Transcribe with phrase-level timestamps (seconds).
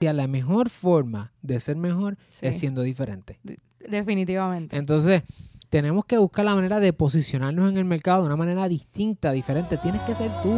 [0.00, 2.46] la mejor forma de ser mejor Sí.
[2.46, 3.38] es siendo diferente.
[3.86, 4.76] Definitivamente.
[4.78, 5.22] Entonces,
[5.68, 9.76] tenemos que buscar la manera de posicionarnos en el mercado de una manera distinta, diferente.
[9.76, 10.56] Tienes que ser tú.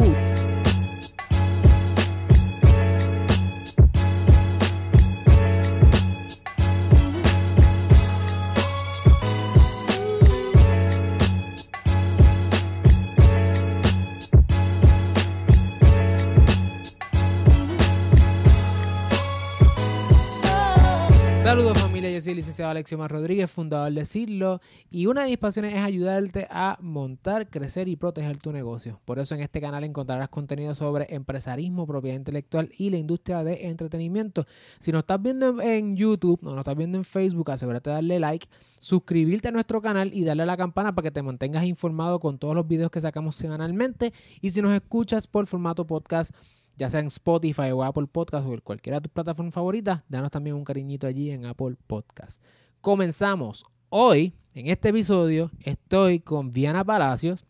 [22.53, 24.61] Licenciado Alexio Mar Rodríguez, fundador de Cirlo,
[24.91, 29.01] y una de mis pasiones es ayudarte a montar, crecer y proteger tu negocio.
[29.07, 33.69] Por eso en este canal encontrarás contenido sobre empresarismo, propiedad intelectual y la industria de
[33.69, 34.45] entretenimiento.
[34.81, 38.21] Si nos estás viendo en- YouTube o nos estás viendo en Facebook, asegúrate de darle
[38.21, 38.47] like,
[38.81, 42.37] suscribirte a nuestro canal y darle a la campana para que te mantengas informado con
[42.39, 44.13] todos los videos que sacamos semanalmente.
[44.43, 46.33] Y si nos escuchas por formato podcast,
[46.77, 50.31] ya sea en Spotify o Apple Podcast o en cualquiera de tus plataformas favoritas, danos
[50.31, 52.41] también un cariñito allí en Apple Podcast.
[52.81, 53.65] Comenzamos.
[53.89, 57.45] Hoy, en este episodio, estoy con Viana Palacios.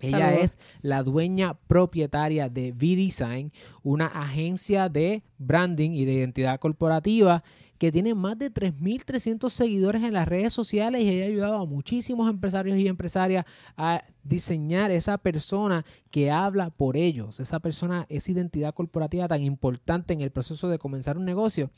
[0.00, 0.44] Ella Saludos.
[0.44, 7.44] es la dueña propietaria de V-Design, una agencia de branding y de identidad corporativa
[7.84, 11.66] que tiene más de 3.300 seguidores en las redes sociales y ella ha ayudado a
[11.66, 13.44] muchísimos empresarios y empresarias
[13.76, 20.14] a diseñar esa persona que habla por ellos, esa persona, esa identidad corporativa tan importante
[20.14, 21.70] en el proceso de comenzar un negocio.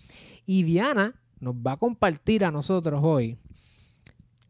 [0.46, 3.36] Y Diana nos va a compartir a nosotros hoy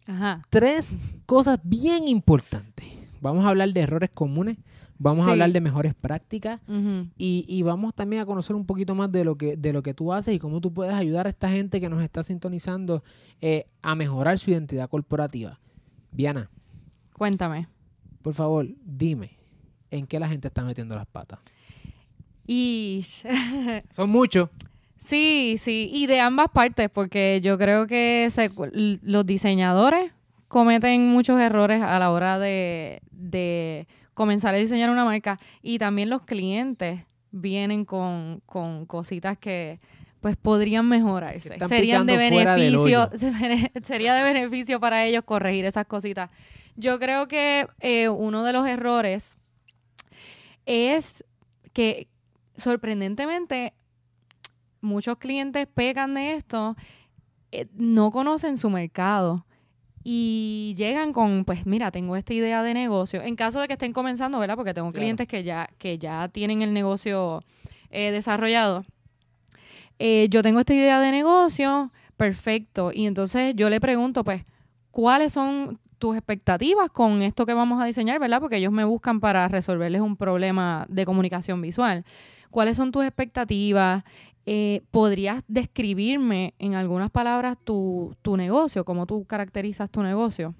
[0.05, 0.43] Ajá.
[0.51, 2.85] tres cosas bien importantes.
[3.23, 4.59] Vamos a hablar de errores comunes,
[4.99, 5.29] vamos Sí.
[5.31, 6.61] a hablar de mejores prácticas
[7.19, 9.93] y, y vamos también a conocer un poquito más de lo que de lo que
[9.95, 13.03] tú haces y cómo tú puedes ayudar a esta gente que nos está sintonizando
[13.41, 15.59] eh, a mejorar su identidad corporativa.
[16.13, 16.49] Viana,
[17.13, 17.69] Cuéntame.
[18.23, 19.37] por favor, dime,
[19.91, 21.39] ¿en qué la gente está metiendo las patas?
[22.47, 23.05] Y
[23.91, 24.49] Son muchos.
[24.99, 28.51] sí, sí, y de ambas partes, porque yo creo que se-
[29.03, 30.13] los diseñadores
[30.49, 36.09] cometen muchos errores a la hora de, de comenzar a diseñar una marca y también
[36.09, 39.79] los clientes vienen con, con cositas que
[40.21, 41.59] pues podrían mejorarse.
[41.69, 43.11] Serían de beneficio,
[43.85, 46.31] sería de beneficio para ellos corregir esas cositas.
[46.77, 49.37] Yo creo que eh, uno de los errores
[50.65, 51.23] es
[51.75, 52.09] que
[52.57, 53.75] sorprendentemente
[54.81, 56.75] muchos clientes pegan de esto,
[57.53, 59.45] eh, no conocen su mercado
[60.09, 63.23] y llegan con, pues mira, tengo esta idea de negocio.
[63.23, 64.55] En caso de que estén comenzando, ¿verdad?
[64.55, 65.01] Porque tengo Claro.
[65.03, 67.43] clientes que ya, que ya tienen el negocio
[67.91, 68.85] eh, desarrollado.
[69.99, 72.93] Eh, yo tengo esta idea de negocio, perfecto.
[72.95, 74.45] Y entonces yo le pregunto, pues,
[74.93, 78.39] ¿cuáles son tus expectativas con esto que vamos a diseñar, verdad?
[78.41, 82.05] Porque ellos me buscan para resolverles un problema de comunicación visual.
[82.51, 84.05] ¿Cuáles son tus expectativas?
[84.49, 88.85] Eh, ¿Podrías describirme en algunas palabras tu, tu negocio?
[88.85, 90.55] ¿Cómo tú caracterizas tu negocio?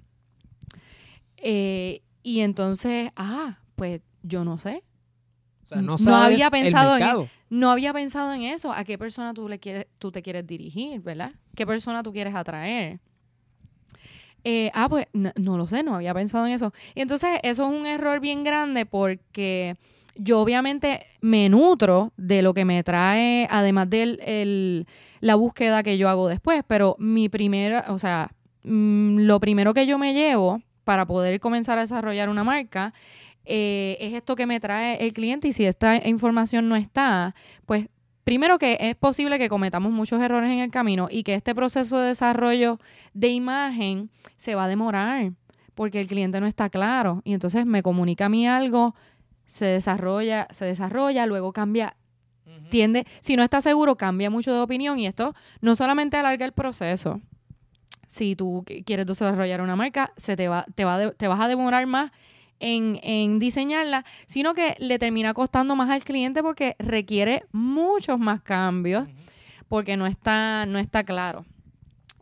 [1.37, 4.83] Eh, y entonces, ah, pues yo no sé.
[5.63, 7.29] O sea, no, No sabes había pensado el en- mercado.
[7.49, 8.73] No había pensado en eso.
[8.73, 11.31] ¿A qué persona tú, le quieres, tú te quieres dirigir, verdad?
[11.55, 12.99] ¿Qué persona tú quieres atraer?
[14.43, 16.73] Eh, ah, pues no, no lo sé, no había pensado en eso.
[16.95, 19.75] Y entonces eso es un error bien grande porque
[20.19, 24.85] yo obviamente me nutro de lo que me trae, además de
[25.19, 28.31] la búsqueda que yo hago después, pero mi primera, o sea,
[28.63, 32.93] mm, lo primero que yo me llevo para poder comenzar a desarrollar una marca
[33.45, 37.33] eh, es esto que me trae el cliente y si esta información no está,
[37.65, 37.87] pues
[38.23, 41.97] primero que es posible que cometamos muchos errores en el camino y que este proceso
[41.97, 42.77] de desarrollo
[43.13, 45.31] de imagen se va a demorar
[45.77, 47.21] porque el cliente no está claro.
[47.23, 48.95] Y entonces me comunica a mí algo,
[49.47, 51.95] se desarrolla, se desarrolla, luego cambia
[52.69, 56.51] tiende, si no está seguro, cambia mucho de opinión y esto no solamente alarga el
[56.51, 57.21] proceso.
[58.07, 61.39] Si tú qu- quieres desarrollar una marca, se te va, te va de- te vas
[61.39, 62.11] a demorar más
[62.59, 68.41] en, en diseñarla, sino que le termina costando más al cliente porque requiere muchos más
[68.41, 69.07] cambios
[69.67, 71.45] porque no está, no está claro.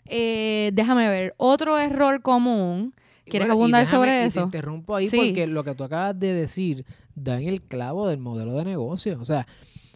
[0.07, 2.93] Eh, déjame ver, otro error común.
[3.25, 4.39] ¿Quieres Bueno, abundar déjame- sobre eso?
[4.41, 5.17] Te interrumpo ahí Sí.
[5.17, 6.85] porque lo que tú acabas de decir
[7.15, 9.19] da en el clavo del modelo de negocio.
[9.19, 9.47] O sea,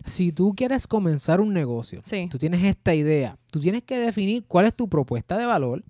[0.05, 2.27] si tú quieres comenzar un negocio, Sí.
[2.29, 5.83] tú tienes esta idea, tú tienes que definir cuál es tu propuesta de valor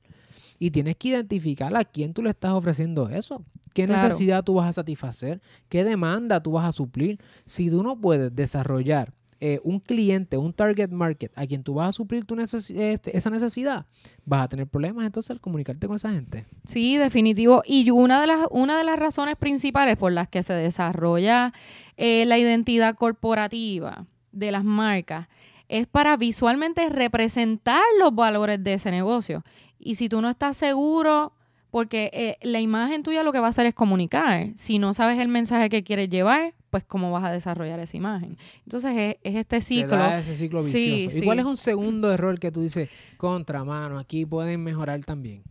[0.59, 3.43] y tienes que identificar a quién tú le estás ofreciendo eso.
[3.73, 4.01] ¿Qué Claro.
[4.03, 5.39] necesidad tú vas a satisfacer?
[5.69, 7.19] ¿Qué demanda tú vas a suplir?
[7.45, 11.89] Si tú no puedes desarrollar eh, un cliente, un target market a quien tú vas
[11.89, 13.85] a suplir este, esa necesidad,
[14.25, 16.45] vas a tener problemas entonces al comunicarte con esa gente.
[16.65, 17.63] Sí, definitivo.
[17.65, 21.53] Y una de las, una de las razones principales por las que se desarrolla
[21.95, 25.27] eh, la identidad corporativa de las marcas
[25.69, 29.43] es para visualmente representar los valores de ese negocio.
[29.77, 31.33] Y si tú no estás seguro,
[31.71, 34.49] porque eh, la imagen tuya lo que va a hacer es comunicar.
[34.55, 38.37] Si no sabes el mensaje que quieres llevar, pues cómo vas a desarrollar esa imagen.
[38.65, 39.91] Entonces es, es este ciclo.
[39.91, 41.07] Se da ese ciclo Sí.
[41.07, 41.21] ¿Y sí.
[41.25, 45.43] cuál es un segundo error que tú dices, contra mano, aquí pueden mejorar también?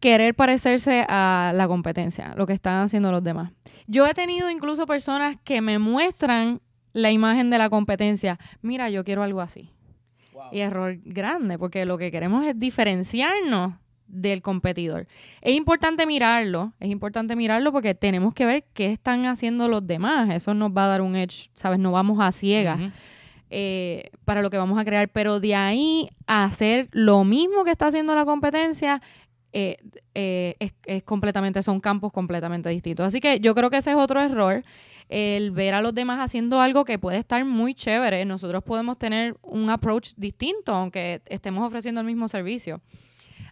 [0.00, 3.50] querer parecerse a la competencia, lo que están haciendo los demás.
[3.86, 6.60] Yo he tenido incluso personas que me muestran
[6.92, 8.38] la imagen de la competencia.
[8.62, 9.70] Mira, yo quiero algo así.
[10.52, 13.74] Y error grande, porque lo que queremos es diferenciarnos
[14.08, 15.06] del competidor.
[15.40, 20.30] Es importante mirarlo, es importante mirarlo porque tenemos que ver qué están haciendo los demás.
[20.30, 21.78] Eso nos va a dar un edge, ¿sabes?
[21.78, 22.80] No vamos a ciegas
[23.50, 27.70] eh, para lo que vamos a crear, pero de ahí a hacer lo mismo que
[27.70, 29.00] está haciendo la competencia,
[29.52, 29.76] eh,
[30.14, 33.06] eh, es, es completamente, son campos completamente distintos.
[33.06, 34.62] Así que yo creo que ese es otro error,
[35.08, 38.24] el ver a los demás haciendo algo que puede estar muy chévere.
[38.24, 42.80] Nosotros podemos tener un approach distinto, aunque estemos ofreciendo el mismo servicio.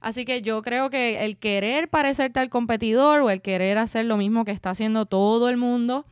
[0.01, 4.17] Así que yo creo que el querer parecerte al competidor o el querer hacer lo
[4.17, 6.07] mismo que está haciendo todo el mundo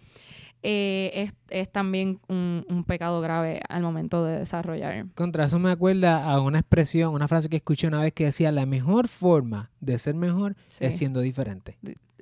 [0.67, 5.05] eh, es, es también un, un pecado grave al momento de desarrollar.
[5.15, 8.51] Contra eso me acuerda a una expresión, una frase que escuché una vez que decía,
[8.51, 10.87] la mejor forma de ser mejor Sí.
[10.87, 11.77] es siendo diferente.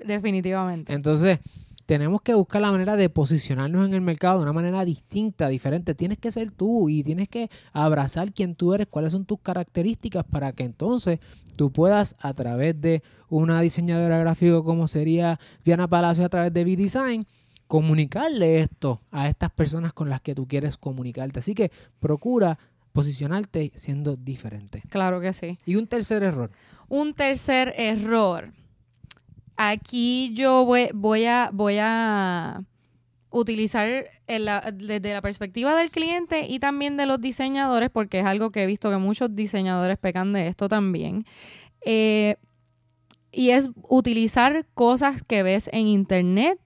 [0.04, 0.92] Definitivamente.
[0.92, 1.38] Entonces,
[1.86, 5.94] tenemos que buscar la manera de posicionarnos en el mercado de una manera distinta, diferente.
[5.94, 10.24] Tienes que ser tú y tienes que abrazar quién tú eres, cuáles son tus características
[10.24, 11.20] para que entonces
[11.56, 16.62] tú puedas a través de una diseñadora gráfica como sería Diana Palacio a través de
[16.62, 17.26] V-Design,
[17.66, 21.38] comunicarle esto a estas personas con las que tú quieres comunicarte.
[21.38, 21.70] Así que
[22.00, 22.58] procura
[22.92, 24.82] posicionarte siendo diferente.
[24.90, 25.58] Claro que sí.
[25.64, 26.50] Y un tercer error.
[26.88, 28.52] Un tercer error.
[29.70, 32.62] Aquí yo voy, voy a, voy a
[33.30, 38.50] utilizar el- desde la perspectiva del cliente y también de los diseñadores, porque es algo
[38.50, 41.24] que he visto que muchos diseñadores pecan de esto también.
[41.84, 42.36] Eh,
[43.30, 46.58] y es utilizar cosas que ves en internet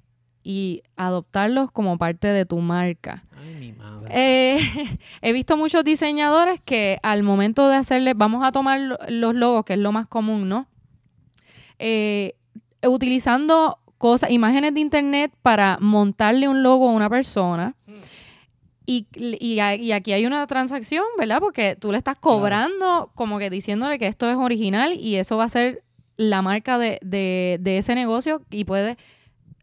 [0.43, 3.25] y adoptarlos como parte de tu marca.
[3.37, 4.09] Ay, mi madre.
[4.11, 4.59] Eh,
[5.23, 9.65] he visto muchos diseñadores que al momento de hacerle, vamos a tomar lo- los logos,
[9.65, 10.67] que es lo más común, ¿no?
[11.79, 12.35] Eh,
[12.85, 17.75] utilizando cosas, imágenes de internet para montarle un logo a una persona.
[18.89, 21.41] Y, y, y aquí hay una transacción, ¿verdad?
[21.41, 25.45] Porque tú le estás cobrando como que diciéndole que esto es original y eso va
[25.45, 25.83] a ser
[26.17, 28.97] la marca de, de, de ese negocio y puede...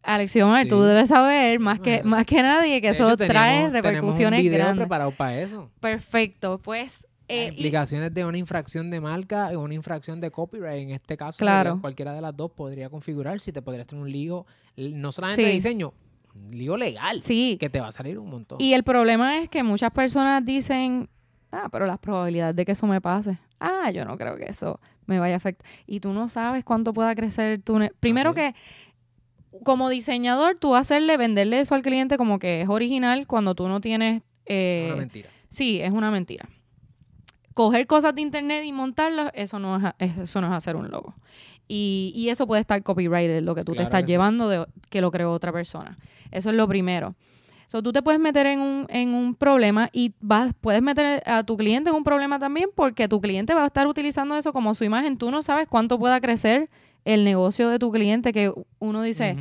[0.06, 0.68] Alex Omar, Sí.
[0.70, 4.40] tú debes saber más que, más que nadie que De eso hecho, trae teníamos- repercusiones
[4.40, 4.82] tenemos un video grandes.
[4.84, 5.72] preparado para eso.
[5.80, 7.08] Perfecto, pues...
[7.28, 10.84] eh, y- implicaciones de una infracción de marca o una infracción de copyright.
[10.84, 11.80] En este caso, Claro.
[11.82, 14.46] cualquiera de las dos podría configurar si te podrías tener un lío,
[14.78, 15.48] no solamente Sí.
[15.48, 15.94] de diseño,
[16.36, 18.60] un lío legal, sí, que te va a salir un montón.
[18.62, 21.08] y el problema es que muchas personas dicen,
[21.52, 24.80] ah, pero las probabilidades de que eso me pase, ah, yo no creo que eso
[25.06, 25.66] me vaya a afectar.
[25.86, 27.78] Y tú no sabes cuánto pueda crecer tu...
[28.00, 28.56] Primero Así que,
[29.64, 33.80] como diseñador, tú hacerle, venderle eso al cliente como que es original cuando tú no
[33.82, 34.24] tienes...
[34.46, 35.30] eh, una mentira.
[35.50, 36.50] Sí, es una mentira.
[37.54, 40.90] Coger cosas de internet y montarlas, eso no es, a- eso no es hacer un
[40.90, 41.14] logo.
[41.68, 45.02] Y, y eso puede estar copyrighted, lo que tú te estás que llevando de que
[45.02, 45.98] lo creó otra persona.
[46.32, 47.16] Eso es lo primero.
[47.70, 51.44] So, tú te puedes meter en un, en un problema y vas, puedes meter a
[51.44, 54.76] tu cliente en un problema también porque tu cliente va a estar utilizando eso como
[54.76, 55.18] su imagen.
[55.18, 56.70] Tú no sabes cuánto pueda crecer
[57.06, 59.34] el negocio de tu cliente que uno dice,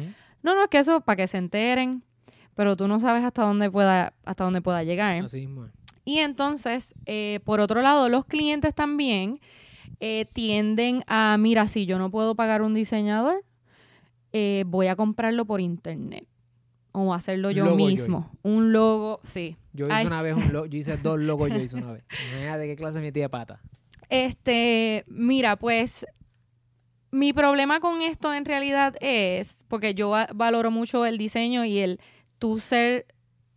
[0.43, 2.03] no, no, es que eso para que se enteren,
[2.55, 5.23] pero tú no sabes hasta dónde pueda, hasta dónde pueda llegar.
[5.25, 5.67] Así mismo.
[5.67, 5.73] es.
[6.05, 9.39] Y entonces, eh, por otro lado, los clientes también
[10.01, 13.45] eh, tienden a, mira, si yo no puedo pagar un diseñador,
[14.33, 16.27] eh, voy a comprarlo por internet
[16.93, 18.31] o hacerlo yo Logo mismo.
[18.43, 19.57] Un logo, sí.
[19.73, 20.07] Yo hice Ay.
[20.07, 22.05] una vez un logo, yo hice dos logos, yo hice una vez.
[22.33, 23.61] Imagínate qué clase metí de pata.
[24.09, 26.05] Este, mira, pues
[27.11, 31.79] mi problema con esto en realidad es, porque yo va- valoro mucho el diseño y
[31.79, 32.01] el
[32.39, 33.07] tu ser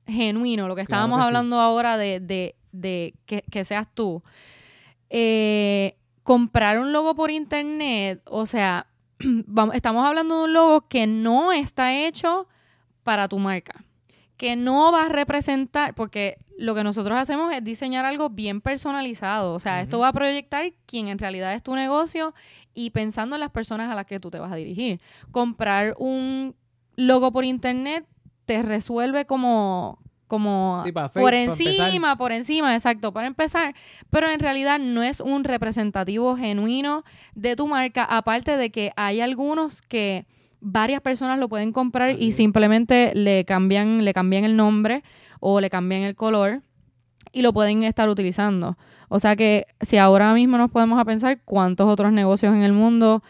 [0.07, 1.27] genuino, lo que Claro estábamos sí.
[1.27, 4.23] hablando ahora de, de, de que, que seas tú.
[5.09, 8.87] Eh, comprar un logo por internet, o sea,
[9.19, 12.47] vamos, estamos hablando de un logo que no está hecho
[13.03, 13.83] para tu marca,
[14.35, 19.53] que no va a representar, porque lo que nosotros hacemos es diseñar algo bien personalizado,
[19.53, 22.33] o sea, esto va a proyectar quién en realidad es tu negocio
[22.73, 24.99] y pensando en las personas a las que tú te vas a dirigir.
[25.31, 26.55] Comprar un
[26.95, 28.05] logo por internet
[28.45, 33.75] te resuelve como como Sí, por encima, por encima, exacto, para empezar,
[34.09, 37.03] pero en realidad no es un representativo genuino
[37.35, 40.25] de tu marca, aparte de que hay algunos que
[40.61, 42.35] varias personas lo pueden comprar Así y es.
[42.35, 45.03] simplemente le cambian le cambian el nombre
[45.39, 46.63] o le cambian el color
[47.31, 48.77] y lo pueden estar utilizando.
[49.09, 52.73] O sea que si ahora mismo nos podemos a pensar cuántos otros negocios en el
[52.73, 53.21] mundo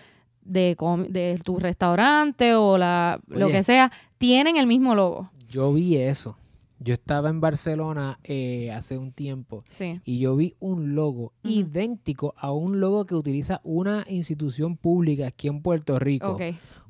[0.46, 0.78] de,
[1.10, 5.30] de tu restaurante o la, lo que sea, tienen el mismo logo.
[5.50, 6.38] Yo vi eso.
[6.80, 10.02] Yo estaba en Barcelona eh, hace un tiempo Sí.
[10.04, 15.48] y yo vi un logo idéntico a un logo que utiliza una institución pública aquí
[15.48, 16.38] en Puerto Rico.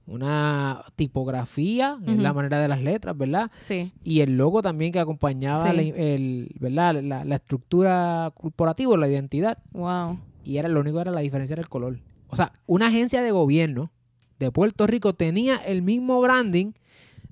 [0.07, 2.21] Una tipografía, es Ujú.
[2.21, 3.49] la manera de las letras, ¿verdad?
[3.59, 3.91] sí.
[4.03, 5.75] Y el logo también que acompañaba Sí.
[5.77, 7.01] la, el, ¿verdad?
[7.01, 9.57] La, la estructura corporativa, la identidad.
[9.71, 10.19] Wow.
[10.43, 11.99] Y era lo único era la diferencia era el color.
[12.35, 13.91] O sea, una agencia de gobierno
[14.39, 16.73] de Puerto Rico tenía el mismo branding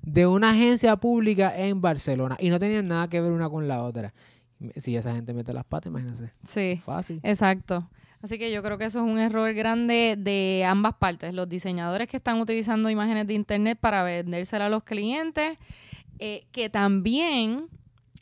[0.02, 3.82] de una agencia pública en Barcelona y no tenían nada que ver una con la
[3.82, 4.14] otra.
[4.76, 6.30] Si esa gente mete las patas, imagínense.
[6.44, 6.80] Sí.
[6.82, 7.20] Fácil.
[7.22, 7.88] Exacto.
[8.22, 11.34] Así que yo creo que eso es un error grande de ambas partes.
[11.34, 15.58] Los diseñadores que están utilizando imágenes de internet para vendérsela a los clientes,
[16.18, 17.66] eh, que también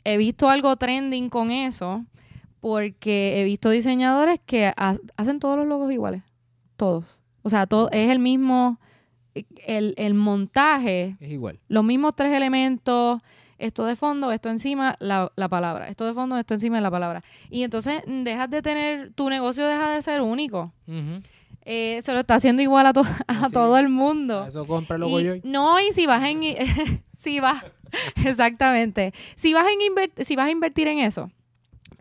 [0.03, 2.03] he visto algo trending con eso,
[2.59, 6.23] porque he visto diseñadores que ha- hacen todos los logos iguales.
[6.77, 7.19] Todos.
[7.43, 8.79] O sea, todo, es el mismo,
[9.65, 11.59] el, el montaje Es igual.
[11.67, 13.21] los mismos tres elementos,
[13.57, 15.87] esto de fondo, esto encima, la, la palabra.
[15.87, 17.23] Esto de fondo, esto encima la palabra.
[17.49, 20.71] Y entonces dejas de tener, tu negocio deja de ser único.
[21.65, 24.43] Eh, se lo está haciendo igual a, to- a todo el mundo.
[24.43, 25.33] A Eso compra luego Y- yo.
[25.43, 26.41] no, y si vas en...
[27.17, 27.63] si vas...
[28.25, 29.13] exactamente.
[29.35, 31.31] Si vas, en si vas a invertir en eso,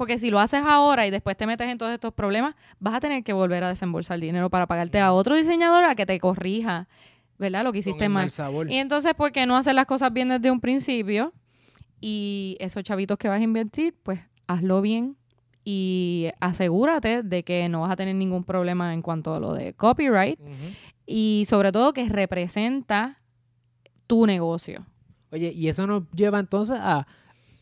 [0.03, 2.99] porque si lo haces ahora y después te metes en todos estos problemas, vas a
[2.99, 6.89] tener que volver a desembolsar dinero para pagarte a otro diseñador a que te corrija,
[7.39, 7.63] ¿verdad?
[7.63, 8.29] Lo que hiciste mal.
[8.29, 8.69] sabor.
[8.69, 11.33] Y entonces, ¿por qué no hacer las cosas bien desde un principio?
[12.01, 14.19] Y esos chavitos que vas a invertir, pues
[14.49, 15.17] hazlo bien
[15.65, 19.73] y asegúrate de que no vas a tener ningún problema en cuanto a lo de
[19.75, 20.41] copyright
[21.07, 23.21] y sobre todo que representa
[24.09, 24.85] tu negocio.
[25.31, 27.07] Oye, y eso nos lleva entonces a,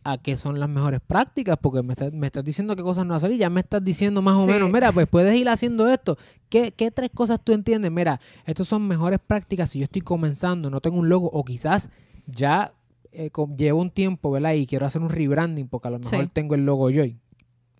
[0.02, 3.14] a qué son las mejores prácticas, porque me, estás- me estás diciendo qué cosas no
[3.14, 4.52] hacer y ya me estás diciendo más o Sí.
[4.52, 6.16] menos, mira, pues puedes ir haciendo esto.
[6.48, 7.90] ¿Qué, ¿Qué tres cosas tú entiendes?
[7.92, 11.90] Mira, estas son mejores prácticas si yo estoy comenzando, no tengo un logo, o quizás
[12.26, 12.72] ya
[13.12, 14.52] eh, llevo un tiempo, ¿verdad?
[14.52, 16.30] Y quiero hacer un rebranding porque a lo mejor Sí.
[16.32, 17.02] tengo el logo yo,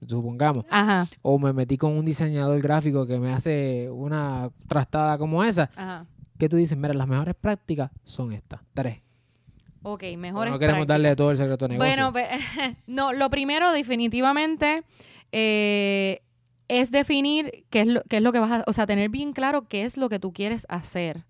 [0.07, 0.65] supongamos.
[0.71, 5.71] Ajá, O me metí con un diseñador gráfico que me hace una trastada como esa.
[5.77, 6.07] ajá.
[6.39, 6.77] ¿Qué tú dices?
[6.79, 9.03] Mira, las mejores prácticas son estas, tres.
[9.83, 12.11] Ok, O mejores no queremos darle todo el secreto de negocio.
[12.11, 14.83] Bueno, pe- no, lo primero definitivamente
[15.33, 16.21] eh,
[16.69, 19.33] es definir qué es, lo, qué es lo que vas a, o sea, tener bien
[19.33, 21.25] claro qué es lo que tú quieres hacer.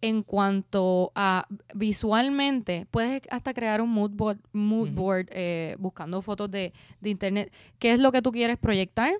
[0.00, 6.50] En cuanto a visualmente, puedes hasta crear un mood board, mood board eh, buscando fotos
[6.50, 7.52] de, de internet.
[7.78, 9.12] ¿Qué es lo que tú quieres proyectar?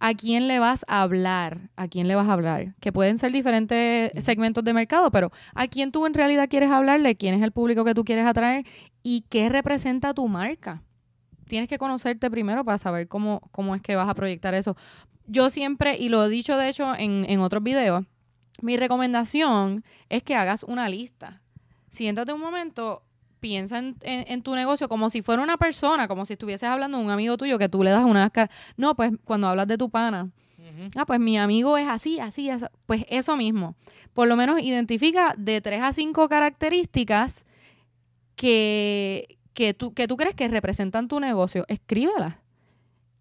[0.00, 1.70] ¿A quién le vas a hablar?
[1.76, 2.74] ¿A quién le vas a hablar?
[2.80, 7.16] Que pueden ser diferentes segmentos de mercado, pero ¿a quién tú en realidad quieres hablarle?
[7.16, 8.64] ¿Quién es el público que tú quieres atraer?
[9.02, 10.82] ¿Y qué representa tu marca?
[11.46, 14.76] Tienes que conocerte primero para saber cómo, cómo es que vas a proyectar eso.
[15.26, 18.04] Yo siempre, y lo he dicho de hecho en, en otros videos,
[18.62, 21.42] mi recomendación es que hagas una lista.
[21.90, 23.02] Siéntate un momento,
[23.40, 26.98] piensa en, en- en tu negocio como si fuera una persona, como si estuvieses hablando
[26.98, 28.50] de un amigo tuyo que tú le das una cara.
[28.76, 30.30] No, pues cuando hablas de tu pana,
[30.96, 32.64] ah, pues mi amigo es así, así, así.
[32.86, 33.74] Pues eso mismo.
[34.14, 37.44] Por lo menos identifica de tres a cinco características
[38.36, 41.64] que, que, tú, que tú crees que representan tu negocio.
[41.68, 42.34] Escríbelas.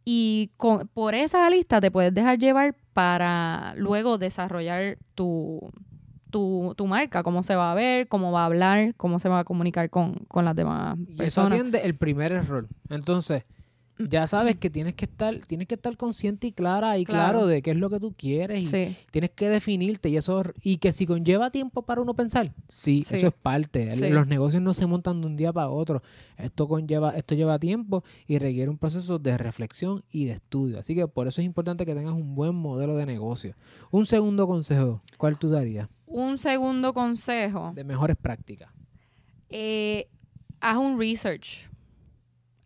[0.05, 5.59] Y con, por esa lista te puedes dejar llevar para luego desarrollar tu,
[6.29, 9.39] tu, tu marca, cómo se va a ver, cómo va a hablar, cómo se va
[9.39, 12.67] a comunicar con, con las demás Y eso atiende el primer error.
[12.89, 13.43] Entonces,
[13.99, 17.47] ya sabes que tienes que estar, tienes que estar consciente y clara y claro, Claro.
[17.47, 20.77] de qué es lo que tú quieres y Sí, tienes que definirte y eso y
[20.77, 23.15] que si conlleva tiempo para uno pensar, sí, Sí.
[23.15, 23.89] eso es parte.
[23.95, 24.09] Sí.
[24.09, 26.01] Los negocios no se montan de un día para otro.
[26.37, 30.79] Esto conlleva, esto lleva tiempo y requiere un proceso de reflexión y de estudio.
[30.79, 33.55] Así que por eso es importante que tengas un buen modelo de negocio.
[33.91, 35.89] Un segundo consejo, ¿cuál tú darías?
[36.09, 37.73] un segundo consejo.
[37.75, 38.69] De mejores prácticas.
[39.49, 40.07] eh,
[40.59, 41.69] haz un research.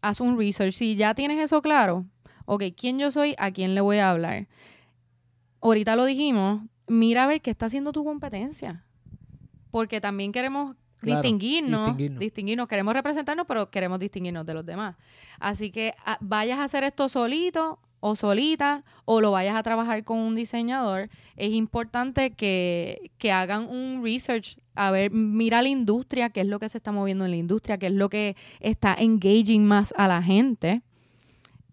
[0.02, 0.74] Haz un research.
[0.74, 2.06] Si ya tienes eso claro,
[2.46, 3.36] ok, ¿quién yo soy?
[3.38, 4.48] ¿A quién le voy a hablar?
[5.62, 8.84] Ahorita lo dijimos, mira a ver qué está haciendo tu competencia.
[9.70, 12.20] Porque también queremos Claro, distinguirnos, distinguirnos.
[12.20, 14.96] distinguirnos, queremos representarnos, pero queremos distinguirnos de los demás.
[15.40, 20.04] Así que ah, vayas a hacer esto solito o solita o lo vayas a trabajar
[20.04, 26.30] con un diseñador, es importante que, que hagan un research, a ver, mira la industria,
[26.32, 28.94] qué es lo que se está moviendo en la industria, qué es lo que está
[28.98, 30.82] engaging más a la gente.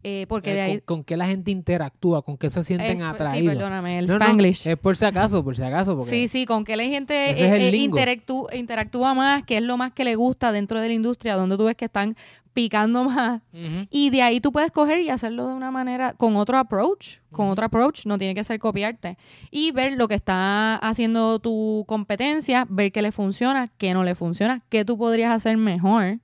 [0.05, 0.73] Eh, porque Eh, de ahí...
[0.81, 3.55] con, con qué la gente interactúa, con qué se sienten sí, atraídos.
[3.57, 5.97] perdóname, el No, no, es por si acaso, por si acaso.
[5.97, 7.97] Porque Sí, sí, con qué la gente eh, eh, lingo.
[7.99, 11.57] interactú- interactúa más, qué es lo más que le gusta dentro de la industria, donde
[11.57, 12.17] tú ves que están
[12.59, 13.41] picando más.
[13.89, 17.51] Y de ahí tú puedes coger y hacerlo de una manera, con otro approach, con
[17.51, 19.17] otro approach, no tiene que ser copiarte.
[19.53, 24.17] Y ver lo que está haciendo tu competencia, ver qué le funciona, qué no le
[24.17, 26.19] funciona, qué tú podrías hacer mejor.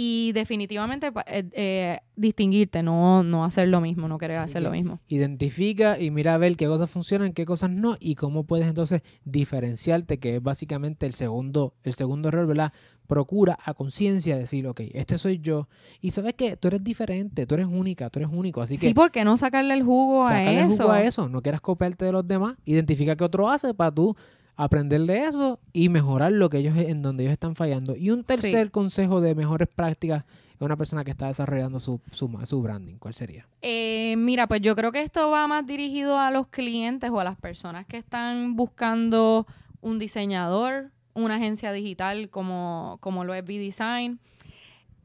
[0.00, 5.00] Y definitivamente eh, eh, distinguirte, no, no hacer lo mismo, no querer hacer lo mismo.
[5.08, 9.02] Identifica y mira a ver qué cosas funcionan, qué cosas no, y cómo puedes entonces
[9.24, 12.72] diferenciarte, que es básicamente el segundo, el segundo error, ¿verdad?
[13.08, 15.66] procura a conciencia decir, ok, este soy yo.
[16.00, 18.62] Y sabes que tú eres diferente, tú eres única, tú eres único.
[18.62, 18.86] Así que.
[18.86, 20.70] Sí, porque no sacarle el jugo a sacarle eso.
[20.70, 21.28] el jugo a eso.
[21.28, 22.56] No quieras copiarte de los demás.
[22.64, 24.14] Identifica qué otro hace para tú
[24.58, 27.96] aprender de eso y mejorar lo que ellos en donde ellos están fallando.
[27.96, 30.24] Y un tercer consejo de mejores prácticas
[30.56, 32.96] es una persona que está desarrollando su, su, su branding.
[32.96, 33.46] ¿Cuál sería?
[33.62, 37.24] Eh, mira, pues yo creo que esto va más dirigido a los clientes o a
[37.24, 39.46] las personas que están buscando
[39.80, 44.18] un diseñador, una agencia digital como, como lo es B-Design.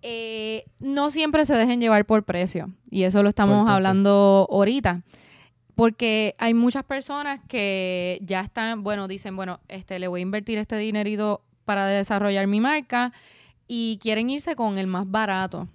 [0.02, 2.72] Eh, no siempre se dejen llevar por precio.
[2.90, 5.04] Y eso lo estamos hablando ahorita.
[5.76, 10.58] Porque hay muchas personas que ya están, bueno, dicen, bueno, este, le voy a invertir
[10.58, 13.12] este dinerito para desarrollar mi marca
[13.68, 15.68] y quieren irse con el más barato.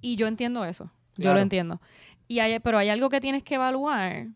[0.00, 0.90] Y yo entiendo eso.
[1.16, 1.80] Yo lo entiendo.
[2.26, 4.26] Y hay, pero hay algo que tienes que evaluar.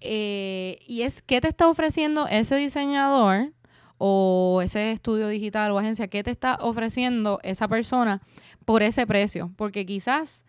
[0.00, 3.52] Eh, y es qué te está ofreciendo ese diseñador
[3.98, 8.22] o ese estudio digital o agencia, ¿qué te está ofreciendo esa persona
[8.64, 9.50] por ese precio?
[9.56, 10.44] Porque quizás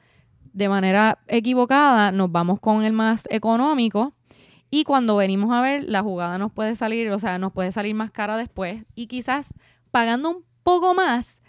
[0.53, 4.13] de manera equivocada nos vamos con el más económico
[4.69, 7.93] y cuando venimos a ver la jugada nos puede salir, o sea, nos puede salir
[7.95, 9.53] más cara después y quizás
[9.91, 11.41] pagando un poco más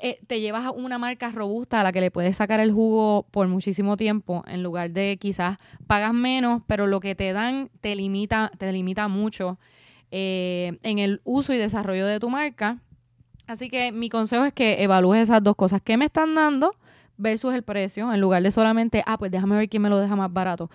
[0.00, 3.26] eh, te llevas a una marca robusta a la que le puedes sacar el jugo
[3.30, 7.94] por muchísimo tiempo en lugar de quizás pagas menos, pero lo que te dan te
[7.94, 9.58] limita, te limita mucho
[10.10, 12.78] eh, en el uso y desarrollo de tu marca.
[13.46, 15.80] Así que mi consejo es que evalúes esas dos cosas.
[15.82, 16.74] ¿Qué me están dando
[17.16, 18.12] versus el precio?
[18.12, 20.70] En lugar de solamente, ah, pues déjame ver quién me lo deja más barato.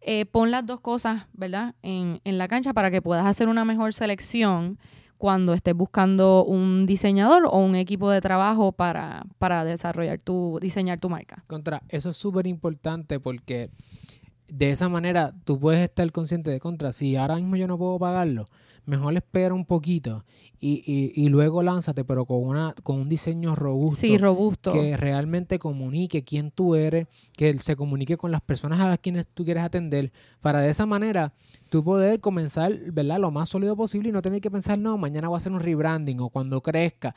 [0.00, 1.74] Eh, pon las dos cosas, ¿verdad?
[1.82, 4.78] En, en la cancha para que puedas hacer una mejor selección
[5.20, 10.98] cuando estés buscando un diseñador o un equipo de trabajo para, para desarrollar tu, diseñar
[10.98, 11.44] tu marca.
[11.46, 13.68] Contra, eso es súper importante porque
[14.50, 17.98] de esa manera tú puedes estar consciente de contra, si ahora mismo yo no puedo
[17.98, 18.44] pagarlo,
[18.86, 20.24] mejor espera un poquito
[20.58, 24.00] y, y, y, luego lánzate, pero con, una, con un diseño robusto.
[24.00, 24.72] Sí, robusto.
[24.72, 29.26] Que realmente comunique quién tú eres, que se comunique con las personas a las quienes
[29.26, 31.32] tú quieres atender, para de esa manera
[31.70, 33.18] tú poder comenzar, ¿verdad?
[33.20, 35.60] Lo más sólido posible y no tener que pensar, no, mañana voy a hacer un
[35.60, 37.14] rebranding o cuando crezca.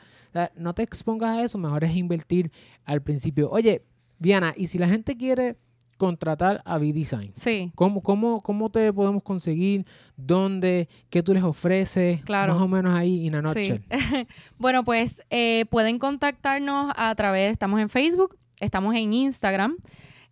[0.56, 2.50] no te expongas a eso, mejor es invertir
[2.84, 3.50] al principio.
[3.50, 3.84] Oye,
[4.18, 5.56] Diana, y si la gente quiere
[5.96, 7.32] contratar a V-Design.
[7.34, 7.72] Sí.
[7.74, 9.86] ¿Cómo, cómo, ¿Cómo te podemos conseguir?
[10.16, 10.88] ¿Dónde?
[11.10, 12.22] ¿Qué tú les ofreces?
[12.24, 12.54] Claro.
[12.54, 13.82] Más o menos ahí, en noche.
[13.90, 14.26] Sí.
[14.58, 19.76] bueno, pues eh, pueden contactarnos a través, estamos en Facebook, estamos en Instagram,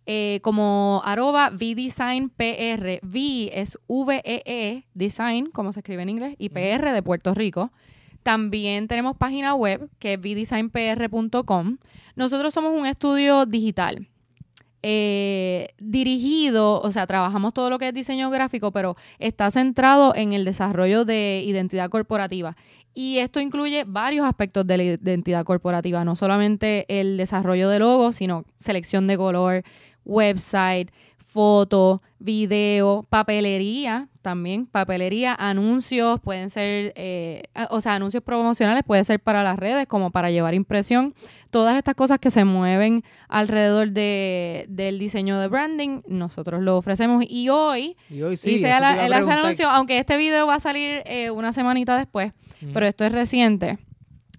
[0.05, 2.99] eh, como arroba VDesignPR.
[3.01, 7.71] V es V-E-E, -E, Design, como se escribe en inglés, y PR de Puerto Rico.
[8.23, 11.77] También tenemos página web que es vdesignpr.com.
[12.15, 14.07] Nosotros somos un estudio digital
[14.83, 20.33] eh, dirigido, o sea, trabajamos todo lo que es diseño gráfico, pero está centrado en
[20.33, 22.57] el desarrollo de identidad corporativa.
[22.93, 28.17] Y esto incluye varios aspectos de la identidad corporativa, no solamente el desarrollo de logos,
[28.17, 29.63] sino selección de color,
[30.05, 30.91] website,
[31.33, 39.19] foto, video, papelería también, papelería, anuncios, pueden ser, eh, o sea, anuncios promocionales, puede ser
[39.19, 41.15] para las redes como para llevar impresión,
[41.49, 47.25] todas estas cosas que se mueven alrededor de, del diseño de branding, nosotros lo ofrecemos.
[47.27, 51.31] Y hoy, y hoy sí, hice el anuncio, aunque este video va a salir eh,
[51.31, 52.31] una semanita después,
[52.73, 53.79] pero esto es reciente.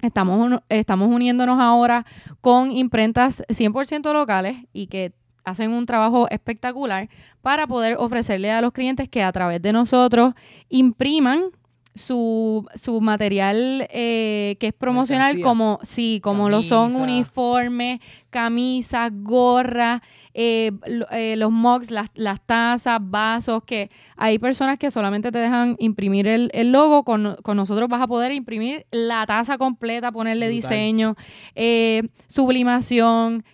[0.00, 2.06] Estamos, estamos uniéndonos ahora
[2.40, 5.12] con imprentas 100% locales y que
[5.44, 7.08] hacen un trabajo espectacular
[7.42, 10.34] para poder ofrecerle a los clientes que a través de nosotros
[10.68, 11.50] impriman
[11.94, 20.00] su, su material eh, que es promocional como sí como lo son uniformes camisas gorras
[20.32, 20.72] eh,
[21.12, 26.26] eh, los mugs las, las, tazas vasos que hay personas que solamente te dejan imprimir
[26.26, 31.14] el, el logo con, con, nosotros vas a poder imprimir la taza completa ponerle diseño
[32.26, 33.44] sublimación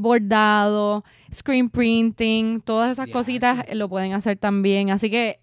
[0.00, 1.04] bordado
[1.36, 4.90] screen printing, todas esas cositas lo pueden hacer también.
[4.90, 5.40] Así que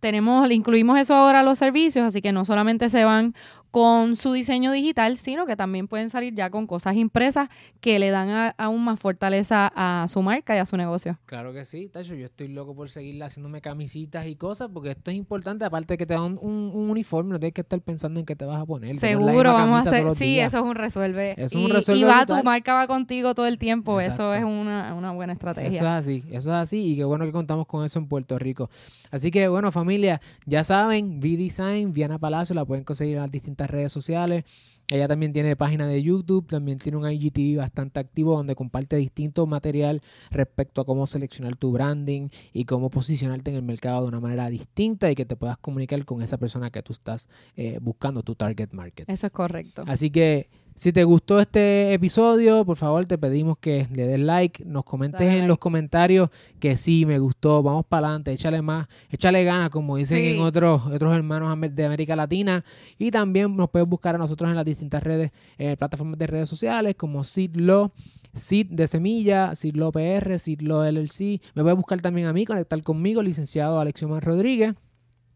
[0.00, 3.34] tenemos, le incluimos eso ahora a los servicios, así que no solamente se van
[3.70, 7.48] con su diseño digital, sino que también pueden salir ya con cosas impresas
[7.80, 11.18] que le dan aún más fortaleza a su marca y a su negocio.
[11.26, 15.10] Claro que sí, Tacho, yo estoy loco por seguir haciéndome camisitas y cosas, porque esto
[15.10, 18.26] es importante, aparte de que te dan un, uniforme, no tienes que estar pensando en
[18.26, 18.96] qué te vas a poner.
[18.96, 21.34] Seguro, vamos a hacer, sí, eso es un resuelve.
[21.36, 24.94] Es un y, y va, tu marca va contigo todo el tiempo, eso es una,
[24.94, 25.68] una buena estrategia.
[25.68, 28.38] Eso es así, eso es así, y qué bueno que contamos con eso en Puerto
[28.38, 28.68] Rico.
[29.10, 33.59] Así que bueno, familia, ya saben, V-Design, Viana Palacio, la pueden conseguir en las distintas
[33.68, 34.44] redes sociales.
[34.90, 39.46] Ella también tiene página de YouTube, también tiene un IGTV bastante activo donde comparte distinto
[39.46, 44.18] material respecto a cómo seleccionar tu branding y cómo posicionarte en el mercado de una
[44.18, 48.24] manera distinta y que te puedas comunicar con esa persona que tú estás eh, buscando,
[48.24, 49.08] tu target market.
[49.08, 49.84] Eso es correcto.
[49.86, 50.48] Así que
[50.80, 55.30] si te gustó este episodio, por favor te pedimos que le des like, nos comentes
[55.30, 59.98] en los comentarios que sí, me gustó, vamos para adelante, échale más, échale ganas, como
[59.98, 62.64] dicen en otros, otros hermanos de América Latina.
[62.96, 66.48] Y también nos puedes buscar a nosotros en las distintas redes, eh, plataformas de redes
[66.48, 67.92] sociales como Sidlo.
[68.32, 71.42] Sid de Semilla, Sidlo PR, Sidlo LLC.
[71.54, 74.76] Me puedes buscar también a mí, conectar conmigo, licenciado Alexiomar Rodríguez.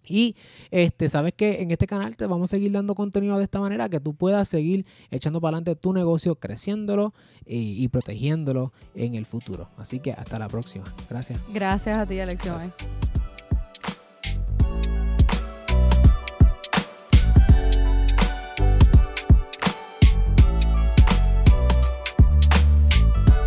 [0.07, 0.37] Y
[0.71, 3.89] este, sabes que en este canal te vamos a seguir dando contenido de esta manera
[3.89, 7.15] que tú puedas seguir echando para adelante tu negocio, creciéndolo
[7.47, 9.71] y, y protegiéndolo en el futuro.
[9.77, 10.85] Así que hasta la próxima.
[11.09, 11.41] Gracias.
[11.53, 12.59] Gracias a ti, Alexio.